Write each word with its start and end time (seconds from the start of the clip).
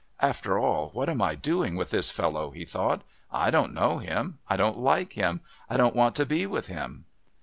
"After 0.19 0.57
all, 0.57 0.89
what 0.93 1.09
am 1.09 1.21
I 1.21 1.35
doing 1.35 1.75
with 1.75 1.91
this 1.91 2.09
fellow?" 2.09 2.49
he 2.49 2.65
thought. 2.65 3.03
"I 3.31 3.51
don't 3.51 3.71
know 3.71 3.99
him. 3.99 4.39
I 4.49 4.57
don't 4.57 4.79
like 4.79 5.13
him. 5.13 5.41
I 5.69 5.77
don't 5.77 5.95
want 5.95 6.15
to 6.15 6.25
be 6.25 6.47
with 6.47 6.65
him." 6.65 7.05